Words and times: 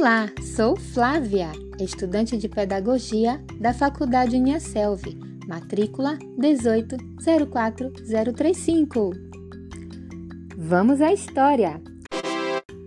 Olá, 0.00 0.32
sou 0.56 0.76
Flávia, 0.76 1.52
estudante 1.78 2.38
de 2.38 2.48
Pedagogia 2.48 3.38
da 3.60 3.74
Faculdade 3.74 4.34
Uniaselv, 4.34 5.02
matrícula 5.46 6.18
1804035. 6.38 9.12
Vamos 10.56 11.02
à 11.02 11.12
história! 11.12 11.82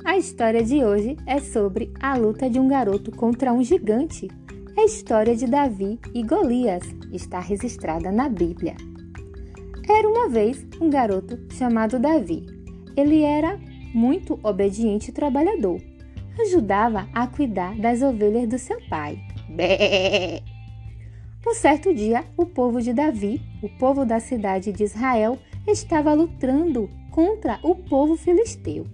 A 0.03 0.17
história 0.17 0.63
de 0.63 0.83
hoje 0.83 1.15
é 1.27 1.39
sobre 1.39 1.93
a 2.01 2.17
luta 2.17 2.49
de 2.49 2.59
um 2.59 2.67
garoto 2.67 3.11
contra 3.11 3.53
um 3.53 3.63
gigante. 3.63 4.27
A 4.75 4.83
história 4.83 5.35
de 5.35 5.45
Davi 5.45 5.99
e 6.15 6.23
Golias, 6.23 6.81
está 7.11 7.39
registrada 7.39 8.11
na 8.11 8.27
Bíblia. 8.27 8.75
Era 9.87 10.09
uma 10.09 10.27
vez 10.27 10.65
um 10.81 10.89
garoto 10.89 11.37
chamado 11.53 11.99
Davi. 11.99 12.47
Ele 12.97 13.21
era 13.21 13.59
muito 13.93 14.39
obediente 14.41 15.11
e 15.11 15.13
trabalhador 15.13 15.92
ajudava 16.39 17.07
a 17.13 17.27
cuidar 17.27 17.75
das 17.77 18.01
ovelhas 18.01 18.47
do 18.47 18.57
seu 18.57 18.79
pai. 18.89 19.19
Bé! 19.49 20.41
Um 21.45 21.53
certo 21.53 21.93
dia, 21.93 22.23
o 22.37 22.45
povo 22.45 22.81
de 22.81 22.93
Davi, 22.93 23.41
o 23.61 23.69
povo 23.77 24.05
da 24.05 24.19
cidade 24.19 24.71
de 24.71 24.83
Israel, 24.83 25.37
estava 25.67 26.13
lutando 26.13 26.89
contra 27.11 27.59
o 27.61 27.75
povo 27.75 28.15
filisteu. 28.15 28.87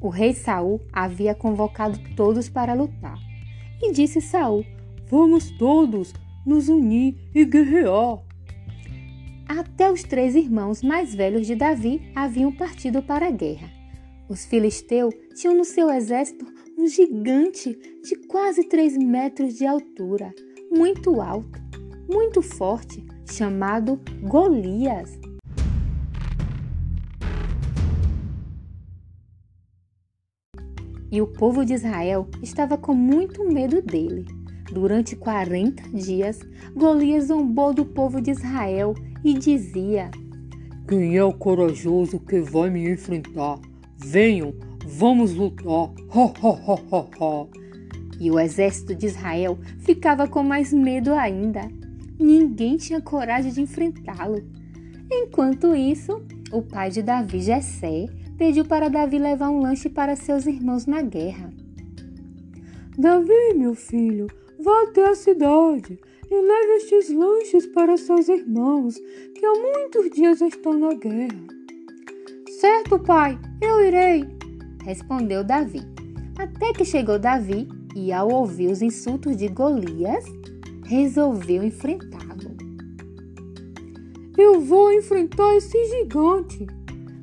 O 0.00 0.08
rei 0.08 0.32
Saul 0.32 0.80
havia 0.92 1.34
convocado 1.34 1.98
todos 2.16 2.48
para 2.48 2.74
lutar. 2.74 3.18
E 3.80 3.92
disse 3.92 4.20
Saul: 4.20 4.64
Vamos 5.08 5.50
todos 5.58 6.12
nos 6.44 6.68
unir 6.68 7.14
e 7.34 7.44
guerrear. 7.44 8.18
Até 9.46 9.92
os 9.92 10.02
três 10.02 10.34
irmãos 10.34 10.82
mais 10.82 11.14
velhos 11.14 11.46
de 11.46 11.54
Davi 11.54 12.10
haviam 12.14 12.50
partido 12.50 13.02
para 13.02 13.26
a 13.26 13.30
guerra. 13.30 13.70
Os 14.28 14.46
filisteus 14.46 15.14
tinham 15.36 15.54
no 15.54 15.64
seu 15.64 15.90
exército 15.90 16.46
um 16.82 16.88
gigante 16.88 17.78
de 18.02 18.16
quase 18.26 18.64
3 18.64 18.98
metros 18.98 19.54
de 19.54 19.64
altura, 19.64 20.34
muito 20.68 21.20
alto, 21.20 21.62
muito 22.12 22.42
forte, 22.42 23.06
chamado 23.24 24.00
Golias. 24.22 25.16
E 31.12 31.22
o 31.22 31.28
povo 31.28 31.64
de 31.64 31.74
Israel 31.74 32.28
estava 32.42 32.76
com 32.76 32.94
muito 32.94 33.44
medo 33.44 33.80
dele. 33.80 34.26
Durante 34.72 35.14
40 35.14 35.88
dias, 35.90 36.40
Golias 36.74 37.26
zombou 37.26 37.72
do 37.72 37.84
povo 37.84 38.20
de 38.20 38.32
Israel 38.32 38.92
e 39.22 39.34
dizia: 39.34 40.10
Quem 40.88 41.16
é 41.16 41.22
o 41.22 41.32
corajoso 41.32 42.18
que 42.18 42.40
vai 42.40 42.70
me 42.70 42.90
enfrentar? 42.90 43.60
Venham, 44.04 44.52
Vamos 44.84 45.34
lutar! 45.34 45.66
Ho, 45.66 45.94
ho, 46.10 46.32
ho, 46.42 46.80
ho, 46.90 47.10
ho. 47.18 47.48
E 48.20 48.30
o 48.30 48.38
exército 48.38 48.94
de 48.94 49.06
Israel 49.06 49.58
ficava 49.78 50.28
com 50.28 50.42
mais 50.42 50.72
medo 50.72 51.12
ainda. 51.12 51.68
Ninguém 52.18 52.76
tinha 52.76 53.00
coragem 53.00 53.52
de 53.52 53.60
enfrentá-lo. 53.60 54.42
Enquanto 55.10 55.74
isso, 55.74 56.22
o 56.52 56.62
pai 56.62 56.90
de 56.90 57.02
Davi, 57.02 57.40
Jessé, 57.40 58.06
pediu 58.36 58.64
para 58.64 58.88
Davi 58.88 59.18
levar 59.18 59.50
um 59.50 59.60
lanche 59.60 59.88
para 59.88 60.16
seus 60.16 60.46
irmãos 60.46 60.86
na 60.86 61.02
guerra. 61.02 61.50
Davi, 62.96 63.54
meu 63.56 63.74
filho, 63.74 64.26
vá 64.60 64.82
até 64.84 65.06
a 65.08 65.14
cidade 65.14 65.98
e 66.30 66.34
leve 66.34 66.76
estes 66.76 67.10
lanches 67.10 67.66
para 67.66 67.96
seus 67.96 68.28
irmãos, 68.28 68.96
que 69.34 69.44
há 69.44 69.52
muitos 69.52 70.10
dias 70.10 70.40
estão 70.40 70.72
na 70.72 70.94
guerra. 70.94 71.46
Certo, 72.60 72.98
pai, 72.98 73.38
eu 73.60 73.84
irei, 73.84 74.24
respondeu 74.84 75.44
Davi. 75.44 75.82
Até 76.38 76.72
que 76.72 76.84
chegou 76.84 77.18
Davi 77.18 77.68
e, 77.94 78.12
ao 78.12 78.30
ouvir 78.30 78.70
os 78.70 78.82
insultos 78.82 79.36
de 79.36 79.48
Golias, 79.48 80.24
resolveu 80.84 81.62
enfrentá-lo. 81.62 82.22
Eu 84.36 84.60
vou 84.60 84.92
enfrentar 84.92 85.56
esse 85.56 85.78
gigante. 85.86 86.66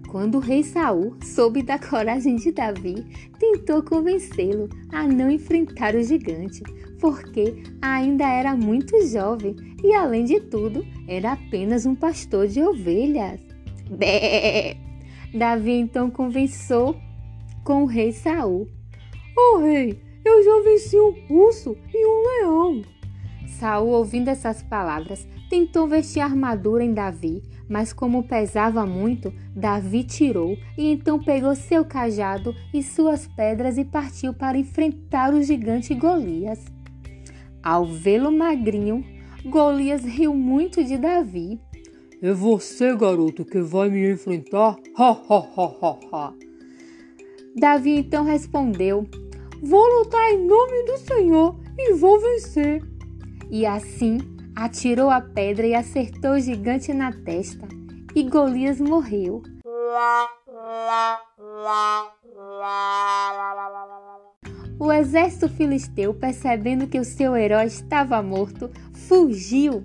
Quando 0.09 0.35
o 0.35 0.39
rei 0.39 0.63
Saul 0.63 1.15
soube 1.23 1.61
da 1.61 1.77
coragem 1.77 2.35
de 2.35 2.51
Davi, 2.51 3.05
tentou 3.37 3.83
convencê-lo 3.83 4.67
a 4.91 5.07
não 5.07 5.29
enfrentar 5.29 5.93
o 5.95 6.01
gigante, 6.01 6.63
porque 6.99 7.61
ainda 7.81 8.27
era 8.27 8.55
muito 8.55 9.05
jovem 9.07 9.55
e, 9.83 9.93
além 9.93 10.25
de 10.25 10.39
tudo, 10.39 10.83
era 11.07 11.33
apenas 11.33 11.85
um 11.85 11.93
pastor 11.93 12.47
de 12.47 12.61
ovelhas. 12.61 13.39
Bé! 13.89 14.77
Davi 15.33 15.73
então 15.73 16.09
convenceu 16.09 16.95
com 17.69 17.83
o 17.83 17.85
rei 17.85 18.11
Saul. 18.11 18.67
Oh 19.37 19.59
rei, 19.59 20.01
eu 20.25 20.43
já 20.43 20.63
venci 20.63 20.99
um 20.99 21.13
urso 21.29 21.77
e 21.93 22.03
um 22.03 22.23
leão. 22.23 22.81
Saul, 23.45 23.89
ouvindo 23.89 24.27
essas 24.27 24.63
palavras, 24.63 25.27
tentou 25.51 25.87
vestir 25.87 26.19
a 26.19 26.25
armadura 26.25 26.83
em 26.83 26.95
Davi, 26.95 27.43
mas 27.69 27.93
como 27.93 28.23
pesava 28.23 28.87
muito, 28.87 29.31
Davi 29.55 30.03
tirou 30.03 30.57
e 30.75 30.91
então 30.91 31.21
pegou 31.21 31.53
seu 31.53 31.85
cajado 31.85 32.55
e 32.73 32.81
suas 32.81 33.27
pedras 33.27 33.77
e 33.77 33.85
partiu 33.85 34.33
para 34.33 34.57
enfrentar 34.57 35.31
o 35.31 35.43
gigante 35.43 35.93
Golias. 35.93 36.65
Ao 37.61 37.85
vê-lo 37.85 38.31
magrinho, 38.31 39.05
Golias 39.45 40.03
riu 40.03 40.33
muito 40.33 40.83
de 40.83 40.97
Davi. 40.97 41.59
É 42.19 42.33
você, 42.33 42.95
garoto, 42.95 43.45
que 43.45 43.61
vai 43.61 43.91
me 43.91 44.11
enfrentar? 44.11 44.75
Ha, 44.97 45.11
ha, 45.11 45.37
ha, 45.55 45.75
ha, 45.81 45.99
ha. 46.11 46.48
Davi 47.55 47.97
então 47.97 48.23
respondeu: 48.23 49.07
Vou 49.61 49.99
lutar 49.99 50.31
em 50.31 50.45
nome 50.45 50.83
do 50.83 50.97
Senhor 50.97 51.59
e 51.77 51.93
vou 51.93 52.19
vencer. 52.19 52.81
E 53.49 53.65
assim 53.65 54.19
atirou 54.55 55.09
a 55.09 55.21
pedra 55.21 55.65
e 55.65 55.73
acertou 55.73 56.31
o 56.31 56.39
gigante 56.39 56.93
na 56.93 57.11
testa, 57.11 57.67
e 58.15 58.23
Golias 58.23 58.79
morreu. 58.79 59.41
O 64.79 64.93
exército 64.93 65.49
filisteu, 65.49 66.13
percebendo 66.13 66.87
que 66.87 66.99
o 66.99 67.03
seu 67.03 67.35
herói 67.35 67.65
estava 67.65 68.21
morto, 68.21 68.69
fugiu. 68.93 69.83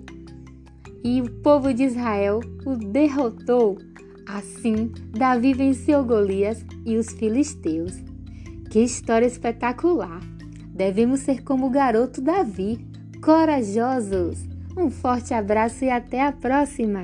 E 1.03 1.21
o 1.21 1.29
povo 1.41 1.73
de 1.73 1.83
Israel 1.83 2.39
o 2.65 2.75
derrotou 2.75 3.77
Assim, 4.27 4.91
Davi 5.11 5.53
venceu 5.53 6.03
Golias 6.03 6.65
e 6.85 6.97
os 6.97 7.11
filisteus. 7.11 7.93
Que 8.69 8.79
história 8.79 9.25
espetacular! 9.25 10.19
Devemos 10.73 11.21
ser 11.21 11.43
como 11.43 11.67
o 11.67 11.69
garoto 11.69 12.21
Davi, 12.21 12.85
corajosos. 13.23 14.39
Um 14.77 14.89
forte 14.89 15.33
abraço 15.33 15.85
e 15.85 15.89
até 15.89 16.21
a 16.21 16.31
próxima! 16.31 17.01